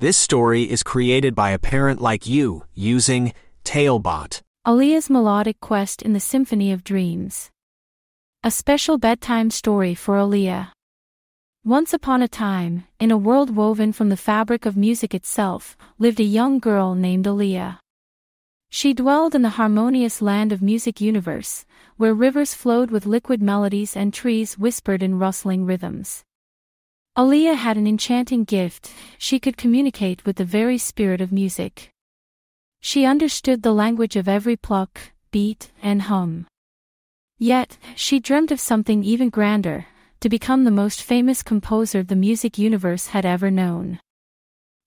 This 0.00 0.16
story 0.16 0.62
is 0.62 0.84
created 0.84 1.34
by 1.34 1.50
a 1.50 1.58
parent 1.58 2.00
like 2.00 2.24
you 2.24 2.62
using 2.72 3.32
Talebot. 3.64 4.42
Aliya's 4.64 5.10
melodic 5.10 5.58
quest 5.58 6.02
in 6.02 6.12
the 6.12 6.20
Symphony 6.20 6.70
of 6.70 6.84
Dreams. 6.84 7.50
A 8.44 8.52
special 8.52 8.98
bedtime 8.98 9.50
story 9.50 9.96
for 9.96 10.14
Aliya. 10.14 10.70
Once 11.64 11.92
upon 11.92 12.22
a 12.22 12.28
time, 12.28 12.84
in 13.00 13.10
a 13.10 13.18
world 13.18 13.56
woven 13.56 13.92
from 13.92 14.08
the 14.08 14.16
fabric 14.16 14.66
of 14.66 14.76
music 14.76 15.16
itself, 15.16 15.76
lived 15.98 16.20
a 16.20 16.34
young 16.38 16.60
girl 16.60 16.94
named 16.94 17.24
Aliya. 17.24 17.80
She 18.70 18.94
dwelled 18.94 19.34
in 19.34 19.42
the 19.42 19.58
harmonious 19.58 20.22
land 20.22 20.52
of 20.52 20.62
music 20.62 21.00
universe, 21.00 21.66
where 21.96 22.14
rivers 22.14 22.54
flowed 22.54 22.92
with 22.92 23.04
liquid 23.04 23.42
melodies 23.42 23.96
and 23.96 24.14
trees 24.14 24.56
whispered 24.56 25.02
in 25.02 25.18
rustling 25.18 25.66
rhythms. 25.66 26.22
Aliya 27.18 27.56
had 27.56 27.76
an 27.76 27.88
enchanting 27.88 28.44
gift, 28.44 28.92
she 29.18 29.40
could 29.40 29.56
communicate 29.56 30.24
with 30.24 30.36
the 30.36 30.44
very 30.44 30.78
spirit 30.78 31.20
of 31.20 31.32
music. 31.32 31.90
She 32.80 33.04
understood 33.04 33.64
the 33.64 33.74
language 33.74 34.14
of 34.14 34.28
every 34.28 34.54
pluck, 34.54 35.00
beat, 35.32 35.72
and 35.82 36.02
hum. 36.02 36.46
Yet, 37.36 37.76
she 37.96 38.20
dreamt 38.20 38.52
of 38.52 38.60
something 38.60 39.02
even 39.02 39.30
grander, 39.30 39.86
to 40.20 40.28
become 40.28 40.62
the 40.62 40.70
most 40.70 41.02
famous 41.02 41.42
composer 41.42 42.04
the 42.04 42.14
music 42.14 42.56
universe 42.56 43.08
had 43.08 43.26
ever 43.26 43.50
known. 43.50 43.98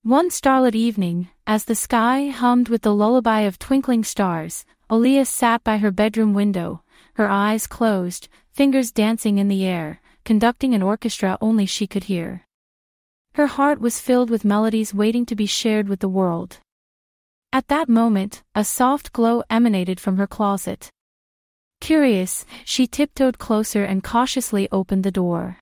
One 0.03 0.29
starlit 0.29 0.73
evening, 0.73 1.27
as 1.45 1.65
the 1.65 1.75
sky 1.75 2.29
hummed 2.29 2.69
with 2.69 2.83
the 2.83 2.95
lullaby 2.95 3.41
of 3.41 3.59
twinkling 3.59 4.05
stars, 4.05 4.63
Aliya 4.89 5.27
sat 5.27 5.65
by 5.65 5.79
her 5.79 5.91
bedroom 5.91 6.33
window, 6.33 6.81
her 7.15 7.29
eyes 7.29 7.67
closed, 7.67 8.29
fingers 8.53 8.93
dancing 8.93 9.37
in 9.37 9.49
the 9.49 9.65
air, 9.65 10.00
conducting 10.23 10.73
an 10.73 10.81
orchestra 10.81 11.37
only 11.41 11.65
she 11.65 11.87
could 11.87 12.05
hear. 12.05 12.45
Her 13.35 13.47
heart 13.47 13.79
was 13.79 13.99
filled 13.99 14.29
with 14.29 14.43
melodies 14.43 14.93
waiting 14.93 15.25
to 15.27 15.35
be 15.35 15.45
shared 15.45 15.87
with 15.87 15.99
the 16.01 16.09
world. 16.09 16.59
At 17.53 17.67
that 17.67 17.89
moment, 17.89 18.43
a 18.55 18.63
soft 18.63 19.13
glow 19.13 19.43
emanated 19.49 19.99
from 19.99 20.17
her 20.17 20.27
closet. 20.27 20.89
Curious, 21.79 22.45
she 22.65 22.87
tiptoed 22.87 23.39
closer 23.39 23.83
and 23.83 24.03
cautiously 24.03 24.67
opened 24.71 25.03
the 25.03 25.11
door. 25.11 25.57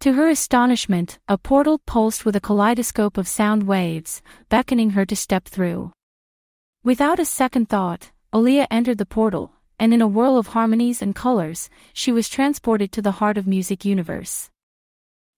To 0.00 0.14
her 0.14 0.28
astonishment, 0.28 1.18
a 1.28 1.38
portal 1.38 1.80
pulsed 1.86 2.24
with 2.24 2.34
a 2.34 2.40
kaleidoscope 2.40 3.16
of 3.16 3.28
sound 3.28 3.62
waves, 3.62 4.20
beckoning 4.48 4.90
her 4.90 5.06
to 5.06 5.14
step 5.14 5.44
through. 5.44 5.92
Without 6.82 7.20
a 7.20 7.24
second 7.24 7.68
thought, 7.68 8.10
Aliya 8.32 8.66
entered 8.70 8.98
the 8.98 9.06
portal, 9.06 9.52
and 9.82 9.92
in 9.92 10.00
a 10.00 10.06
whirl 10.06 10.38
of 10.38 10.46
harmonies 10.46 11.02
and 11.02 11.12
colors, 11.12 11.68
she 11.92 12.12
was 12.12 12.28
transported 12.28 12.92
to 12.92 13.02
the 13.02 13.18
heart 13.18 13.36
of 13.36 13.48
music 13.48 13.84
universe. 13.84 14.48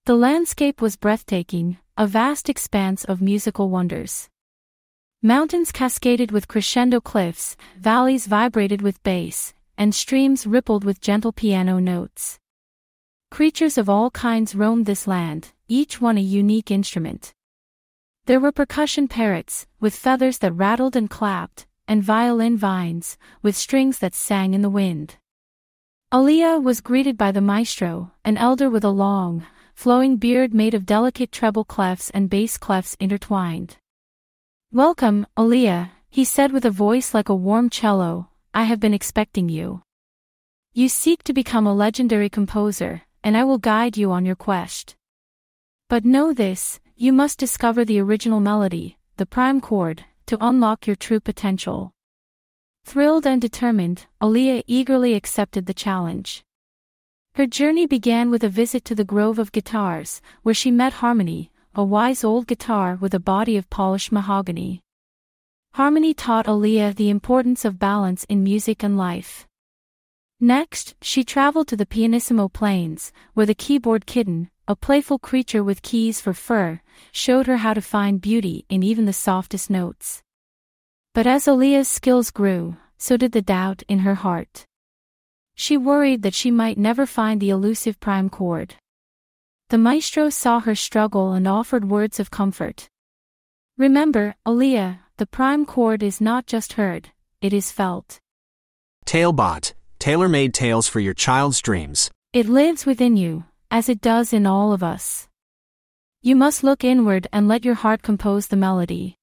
The 0.04 0.14
landscape 0.14 0.82
was 0.82 0.96
breathtaking, 0.96 1.78
a 1.96 2.06
vast 2.06 2.50
expanse 2.50 3.04
of 3.04 3.22
musical 3.22 3.70
wonders. 3.70 4.28
Mountains 5.22 5.72
cascaded 5.72 6.30
with 6.30 6.46
crescendo 6.46 7.00
cliffs, 7.00 7.56
valleys 7.78 8.26
vibrated 8.26 8.82
with 8.82 9.02
bass, 9.02 9.54
and 9.78 9.94
streams 9.94 10.46
rippled 10.46 10.84
with 10.84 11.00
gentle 11.00 11.32
piano 11.32 11.78
notes. 11.78 12.38
Creatures 13.30 13.78
of 13.78 13.88
all 13.88 14.10
kinds 14.10 14.54
roamed 14.54 14.84
this 14.84 15.06
land, 15.06 15.52
each 15.68 16.02
one 16.02 16.18
a 16.18 16.20
unique 16.20 16.70
instrument. 16.70 17.32
There 18.26 18.40
were 18.40 18.52
percussion 18.52 19.08
parrots, 19.08 19.66
with 19.80 19.96
feathers 19.96 20.36
that 20.40 20.52
rattled 20.52 20.96
and 20.96 21.08
clapped, 21.08 21.66
and 21.86 22.02
violin 22.02 22.56
vines, 22.56 23.18
with 23.42 23.56
strings 23.56 23.98
that 23.98 24.14
sang 24.14 24.54
in 24.54 24.62
the 24.62 24.70
wind. 24.70 25.16
Aliya 26.12 26.62
was 26.62 26.80
greeted 26.80 27.16
by 27.16 27.32
the 27.32 27.40
maestro, 27.40 28.12
an 28.24 28.36
elder 28.36 28.70
with 28.70 28.84
a 28.84 28.90
long, 28.90 29.44
flowing 29.74 30.16
beard 30.16 30.54
made 30.54 30.74
of 30.74 30.86
delicate 30.86 31.32
treble 31.32 31.64
clefs 31.64 32.10
and 32.14 32.30
bass 32.30 32.56
clefs 32.56 32.96
intertwined. 33.00 33.76
Welcome, 34.72 35.26
Aliya, 35.36 35.90
he 36.08 36.24
said 36.24 36.52
with 36.52 36.64
a 36.64 36.70
voice 36.70 37.12
like 37.12 37.28
a 37.28 37.34
warm 37.34 37.68
cello, 37.68 38.28
I 38.52 38.64
have 38.64 38.78
been 38.78 38.94
expecting 38.94 39.48
you. 39.48 39.82
You 40.72 40.88
seek 40.88 41.22
to 41.24 41.32
become 41.32 41.66
a 41.66 41.74
legendary 41.74 42.28
composer, 42.28 43.02
and 43.22 43.36
I 43.36 43.44
will 43.44 43.58
guide 43.58 43.96
you 43.96 44.12
on 44.12 44.24
your 44.24 44.36
quest. 44.36 44.94
But 45.88 46.04
know 46.04 46.32
this, 46.32 46.80
you 46.96 47.12
must 47.12 47.38
discover 47.38 47.84
the 47.84 48.00
original 48.00 48.40
melody, 48.40 48.98
the 49.16 49.26
prime 49.26 49.60
chord, 49.60 50.04
to 50.26 50.38
unlock 50.40 50.86
your 50.86 50.96
true 50.96 51.20
potential. 51.20 51.92
Thrilled 52.84 53.26
and 53.26 53.40
determined, 53.40 54.06
Aliya 54.20 54.62
eagerly 54.66 55.14
accepted 55.14 55.66
the 55.66 55.74
challenge. 55.74 56.44
Her 57.34 57.46
journey 57.46 57.86
began 57.86 58.30
with 58.30 58.44
a 58.44 58.48
visit 58.48 58.84
to 58.84 58.94
the 58.94 59.04
Grove 59.04 59.38
of 59.38 59.52
Guitars, 59.52 60.20
where 60.42 60.54
she 60.54 60.70
met 60.70 60.94
Harmony, 60.94 61.50
a 61.74 61.82
wise 61.82 62.22
old 62.22 62.46
guitar 62.46 62.96
with 63.00 63.14
a 63.14 63.18
body 63.18 63.56
of 63.56 63.68
polished 63.70 64.12
mahogany. 64.12 64.80
Harmony 65.74 66.14
taught 66.14 66.46
Aliya 66.46 66.94
the 66.94 67.10
importance 67.10 67.64
of 67.64 67.80
balance 67.80 68.24
in 68.24 68.44
music 68.44 68.84
and 68.84 68.96
life. 68.96 69.48
Next, 70.44 70.94
she 71.00 71.24
traveled 71.24 71.68
to 71.68 71.76
the 71.76 71.86
Pianissimo 71.86 72.48
Plains, 72.48 73.12
where 73.32 73.46
the 73.46 73.54
keyboard 73.54 74.04
kitten, 74.04 74.50
a 74.68 74.76
playful 74.76 75.18
creature 75.18 75.64
with 75.64 75.80
keys 75.80 76.20
for 76.20 76.34
fur, 76.34 76.82
showed 77.12 77.46
her 77.46 77.56
how 77.56 77.72
to 77.72 77.80
find 77.80 78.20
beauty 78.20 78.66
in 78.68 78.82
even 78.82 79.06
the 79.06 79.14
softest 79.14 79.70
notes. 79.70 80.22
But 81.14 81.26
as 81.26 81.46
Aliya's 81.46 81.88
skills 81.88 82.30
grew, 82.30 82.76
so 82.98 83.16
did 83.16 83.32
the 83.32 83.40
doubt 83.40 83.84
in 83.88 84.00
her 84.00 84.16
heart. 84.16 84.66
She 85.54 85.78
worried 85.78 86.20
that 86.24 86.34
she 86.34 86.50
might 86.50 86.76
never 86.76 87.06
find 87.06 87.40
the 87.40 87.48
elusive 87.48 87.98
prime 87.98 88.28
chord. 88.28 88.74
The 89.70 89.78
maestro 89.78 90.28
saw 90.28 90.60
her 90.60 90.74
struggle 90.74 91.32
and 91.32 91.48
offered 91.48 91.88
words 91.88 92.20
of 92.20 92.30
comfort. 92.30 92.86
Remember, 93.78 94.34
Aliya, 94.44 94.98
the 95.16 95.24
prime 95.24 95.64
chord 95.64 96.02
is 96.02 96.20
not 96.20 96.44
just 96.46 96.74
heard, 96.74 97.08
it 97.40 97.54
is 97.54 97.72
felt. 97.72 98.20
Talebot, 99.06 99.72
tailor-made 100.04 100.52
tales 100.52 100.86
for 100.86 101.00
your 101.00 101.14
child's 101.14 101.62
dreams. 101.62 102.10
It 102.34 102.46
lives 102.46 102.84
within 102.84 103.16
you, 103.16 103.44
as 103.70 103.88
it 103.88 104.02
does 104.02 104.34
in 104.34 104.44
all 104.44 104.74
of 104.74 104.82
us. 104.82 105.28
You 106.20 106.36
must 106.36 106.62
look 106.62 106.84
inward 106.84 107.26
and 107.32 107.48
let 107.48 107.64
your 107.64 107.76
heart 107.76 108.02
compose 108.02 108.48
the 108.48 108.62
melody. 108.66 109.16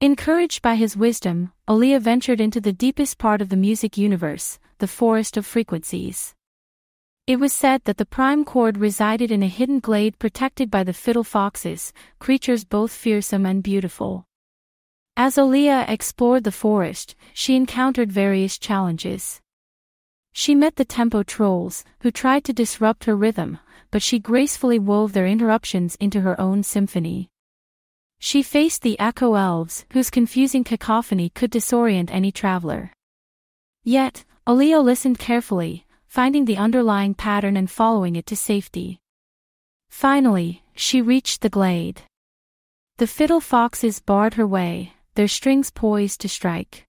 Encouraged 0.00 0.62
by 0.62 0.76
his 0.76 0.96
wisdom, 0.96 1.52
Aliya 1.68 2.00
ventured 2.00 2.40
into 2.40 2.62
the 2.62 2.72
deepest 2.72 3.18
part 3.18 3.42
of 3.42 3.50
the 3.50 3.58
music 3.58 3.98
universe, 3.98 4.58
the 4.78 4.88
forest 4.88 5.36
of 5.36 5.44
frequencies. 5.44 6.34
It 7.26 7.36
was 7.36 7.52
said 7.52 7.82
that 7.84 7.98
the 7.98 8.06
prime 8.06 8.46
chord 8.46 8.78
resided 8.78 9.30
in 9.30 9.42
a 9.42 9.48
hidden 9.58 9.80
glade 9.80 10.18
protected 10.18 10.70
by 10.70 10.82
the 10.82 10.94
fiddle 10.94 11.24
foxes, 11.24 11.92
creatures 12.18 12.64
both 12.64 12.90
fearsome 12.90 13.44
and 13.44 13.62
beautiful. 13.62 14.24
As 15.14 15.36
Aliya 15.36 15.86
explored 15.90 16.44
the 16.44 16.58
forest, 16.64 17.16
she 17.34 17.54
encountered 17.54 18.10
various 18.10 18.56
challenges. 18.56 19.42
She 20.32 20.54
met 20.54 20.76
the 20.76 20.84
tempo 20.84 21.22
trolls, 21.22 21.84
who 22.00 22.10
tried 22.10 22.44
to 22.44 22.52
disrupt 22.52 23.04
her 23.04 23.16
rhythm, 23.16 23.58
but 23.90 24.02
she 24.02 24.18
gracefully 24.18 24.78
wove 24.78 25.12
their 25.12 25.26
interruptions 25.26 25.96
into 25.96 26.20
her 26.20 26.40
own 26.40 26.62
symphony. 26.62 27.28
She 28.18 28.42
faced 28.42 28.82
the 28.82 28.98
echo 29.00 29.34
elves, 29.34 29.86
whose 29.92 30.10
confusing 30.10 30.62
cacophony 30.62 31.30
could 31.30 31.50
disorient 31.50 32.10
any 32.10 32.30
traveler. 32.30 32.92
Yet, 33.82 34.24
Aliya 34.46 34.84
listened 34.84 35.18
carefully, 35.18 35.86
finding 36.06 36.44
the 36.44 36.56
underlying 36.56 37.14
pattern 37.14 37.56
and 37.56 37.70
following 37.70 38.16
it 38.16 38.26
to 38.26 38.36
safety. 38.36 39.00
Finally, 39.88 40.62
she 40.74 41.00
reached 41.00 41.40
the 41.40 41.48
glade. 41.48 42.02
The 42.98 43.06
fiddle 43.06 43.40
foxes 43.40 44.00
barred 44.00 44.34
her 44.34 44.46
way, 44.46 44.92
their 45.14 45.28
strings 45.28 45.70
poised 45.70 46.20
to 46.20 46.28
strike. 46.28 46.86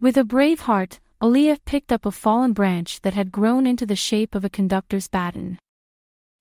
With 0.00 0.16
a 0.16 0.24
brave 0.24 0.60
heart, 0.60 0.98
Aliya 1.22 1.58
picked 1.64 1.92
up 1.92 2.04
a 2.04 2.10
fallen 2.10 2.52
branch 2.52 3.00
that 3.02 3.14
had 3.14 3.30
grown 3.30 3.64
into 3.64 3.86
the 3.86 3.94
shape 3.94 4.34
of 4.34 4.44
a 4.44 4.50
conductor's 4.50 5.06
baton. 5.06 5.56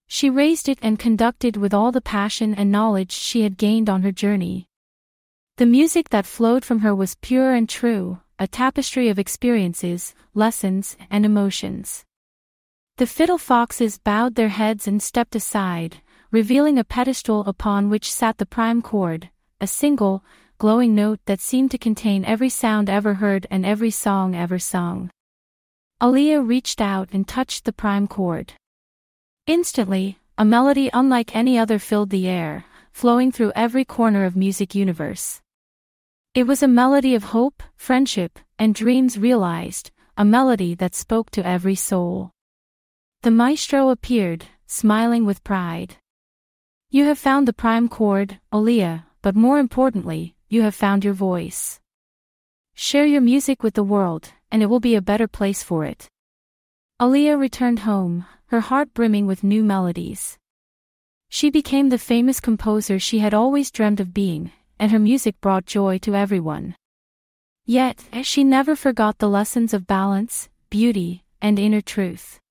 She 0.08 0.28
raised 0.28 0.68
it 0.68 0.80
and 0.82 0.98
conducted 0.98 1.56
with 1.56 1.72
all 1.72 1.92
the 1.92 2.02
passion 2.02 2.56
and 2.56 2.72
knowledge 2.72 3.12
she 3.12 3.44
had 3.44 3.60
gained 3.60 3.92
on 3.92 4.02
her 4.02 4.12
journey. 4.12 4.66
The 5.58 5.68
music 5.68 6.10
that 6.10 6.26
flowed 6.26 6.66
from 6.66 6.80
her 6.80 6.96
was 6.96 7.14
pure 7.22 7.54
and 7.54 7.70
true, 7.70 8.22
a 8.40 8.48
tapestry 8.48 9.08
of 9.08 9.20
experiences, 9.20 10.16
lessons, 10.34 10.98
and 11.12 11.28
emotions. 11.28 12.04
The 12.98 13.06
fiddle 13.06 13.38
foxes 13.38 14.00
bowed 14.00 14.34
their 14.34 14.50
heads 14.50 14.88
and 14.88 15.02
stepped 15.02 15.36
aside, 15.36 15.98
revealing 16.32 16.80
a 16.80 16.84
pedestal 16.84 17.42
upon 17.42 17.92
which 17.92 18.12
sat 18.12 18.40
the 18.40 18.48
prime 18.48 18.82
chord, 18.82 19.30
a 19.60 19.68
single, 19.68 20.24
glowing 20.62 20.94
note 20.94 21.20
that 21.26 21.42
seemed 21.42 21.72
to 21.72 21.78
contain 21.80 22.24
every 22.24 22.48
sound 22.48 22.88
ever 22.88 23.16
heard 23.16 23.48
and 23.50 23.66
every 23.66 23.90
song 23.90 24.36
ever 24.36 24.60
sung. 24.60 25.10
Aliya 26.00 26.48
reached 26.48 26.80
out 26.80 27.10
and 27.12 27.28
touched 27.28 27.66
the 27.66 27.74
prime 27.74 28.08
chord. 28.08 28.54
Instantly, 29.48 30.20
a 30.38 30.46
melody 30.46 30.88
unlike 30.94 31.36
any 31.36 31.58
other 31.58 31.80
filled 31.80 32.12
the 32.12 32.28
air, 32.28 32.64
flowing 32.92 33.32
through 33.32 33.52
every 33.56 33.84
corner 33.84 34.24
of 34.24 34.36
music 34.36 34.76
universe. 34.76 35.42
It 36.36 36.46
was 36.46 36.62
a 36.62 36.68
melody 36.68 37.16
of 37.16 37.34
hope, 37.34 37.64
friendship, 37.76 38.38
and 38.60 38.76
dreams 38.76 39.18
realized, 39.18 39.90
a 40.16 40.24
melody 40.24 40.76
that 40.76 40.94
spoke 40.94 41.32
to 41.32 41.44
every 41.44 41.74
soul. 41.74 42.30
The 43.24 43.32
maestro 43.32 43.90
appeared, 43.90 44.46
smiling 44.68 45.26
with 45.26 45.44
pride. 45.44 45.96
You 46.92 47.06
have 47.06 47.18
found 47.18 47.48
the 47.48 47.62
prime 47.64 47.90
chord, 47.90 48.40
Aliya, 48.54 49.06
but 49.24 49.36
more 49.36 49.58
importantly, 49.58 50.36
you 50.52 50.64
have 50.64 50.76
found 50.76 51.06
your 51.06 51.14
voice. 51.14 51.80
Share 52.76 53.06
your 53.06 53.22
music 53.22 53.64
with 53.64 53.74
the 53.74 53.86
world, 53.86 54.34
and 54.52 54.62
it 54.62 54.66
will 54.66 54.82
be 54.82 54.96
a 54.96 55.02
better 55.02 55.26
place 55.26 55.64
for 55.64 55.86
it. 55.86 56.10
Aliya 57.00 57.40
returned 57.40 57.80
home, 57.80 58.26
her 58.48 58.60
heart 58.60 58.94
brimming 58.94 59.26
with 59.26 59.46
new 59.46 59.64
melodies. 59.64 60.38
She 61.30 61.50
became 61.50 61.88
the 61.88 61.98
famous 61.98 62.42
composer 62.42 63.00
she 63.00 63.20
had 63.20 63.34
always 63.34 63.72
dreamed 63.72 64.02
of 64.02 64.14
being, 64.14 64.52
and 64.78 64.92
her 64.92 65.00
music 65.00 65.40
brought 65.40 65.66
joy 65.66 66.00
to 66.00 66.16
everyone. 66.16 66.76
Yet, 67.66 68.04
she 68.24 68.44
never 68.44 68.76
forgot 68.76 69.20
the 69.20 69.30
lessons 69.30 69.74
of 69.74 69.88
balance, 69.88 70.50
beauty, 70.70 71.24
and 71.42 71.58
inner 71.60 71.80
truth. 71.80 72.42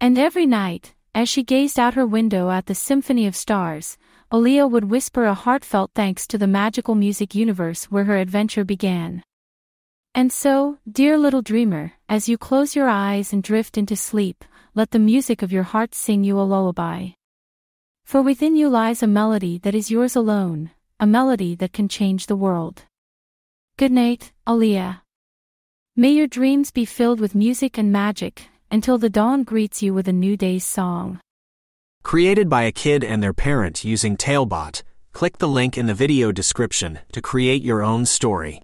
And 0.00 0.16
every 0.16 0.46
night, 0.46 0.94
as 1.14 1.28
she 1.28 1.42
gazed 1.42 1.78
out 1.78 1.92
her 1.92 2.06
window 2.06 2.48
at 2.50 2.64
the 2.64 2.74
symphony 2.74 3.26
of 3.26 3.36
stars, 3.36 3.98
Aliya 4.32 4.70
would 4.70 4.84
whisper 4.84 5.24
a 5.24 5.34
heartfelt 5.34 5.90
thanks 5.92 6.24
to 6.28 6.38
the 6.38 6.46
magical 6.46 6.94
music 6.94 7.34
universe 7.34 7.86
where 7.86 8.04
her 8.04 8.16
adventure 8.16 8.64
began. 8.64 9.24
And 10.14 10.32
so, 10.32 10.78
dear 10.88 11.18
little 11.18 11.42
dreamer, 11.42 11.94
as 12.08 12.28
you 12.28 12.38
close 12.38 12.76
your 12.76 12.88
eyes 12.88 13.32
and 13.32 13.42
drift 13.42 13.76
into 13.76 13.96
sleep, 13.96 14.44
let 14.72 14.92
the 14.92 15.00
music 15.00 15.42
of 15.42 15.50
your 15.50 15.64
heart 15.64 15.96
sing 15.96 16.22
you 16.22 16.38
a 16.38 16.46
lullaby. 16.46 17.08
For 18.04 18.22
within 18.22 18.54
you 18.54 18.68
lies 18.68 19.02
a 19.02 19.08
melody 19.08 19.58
that 19.58 19.74
is 19.74 19.90
yours 19.90 20.14
alone, 20.14 20.70
a 21.00 21.08
melody 21.08 21.56
that 21.56 21.72
can 21.72 21.88
change 21.88 22.26
the 22.26 22.36
world. 22.36 22.84
Good 23.78 23.90
night, 23.90 24.30
Aliya. 24.46 25.00
May 25.96 26.12
your 26.12 26.28
dreams 26.28 26.70
be 26.70 26.84
filled 26.84 27.18
with 27.18 27.34
music 27.34 27.78
and 27.78 27.90
magic, 27.90 28.48
until 28.70 28.96
the 28.96 29.10
dawn 29.10 29.42
greets 29.42 29.82
you 29.82 29.92
with 29.92 30.06
a 30.06 30.12
new 30.12 30.36
day's 30.36 30.64
song. 30.64 31.18
Created 32.02 32.48
by 32.48 32.62
a 32.62 32.72
kid 32.72 33.04
and 33.04 33.22
their 33.22 33.32
parent 33.32 33.84
using 33.84 34.16
Talebot, 34.16 34.82
click 35.12 35.38
the 35.38 35.48
link 35.48 35.78
in 35.78 35.86
the 35.86 35.94
video 35.94 36.32
description 36.32 36.98
to 37.12 37.22
create 37.22 37.62
your 37.62 37.82
own 37.82 38.04
story. 38.04 38.58